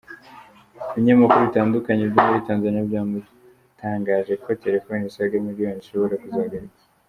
Ibinyamakuru 0.91 1.41
bitandukanye 1.47 2.03
byo 2.11 2.21
muri 2.27 2.41
Tanzania 2.47 2.87
byatangaje 2.89 4.33
ko 4.43 4.49
telefone 4.63 4.99
zisaga 5.05 5.35
miliyoni 5.45 5.79
zishobora 5.81 6.19
kuzahagarikwa. 6.23 6.81